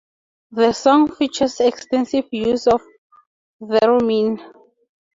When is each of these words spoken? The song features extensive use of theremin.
The 0.49 0.71
song 0.73 1.13
features 1.13 1.59
extensive 1.59 2.25
use 2.31 2.65
of 2.65 2.81
theremin. 3.61 4.39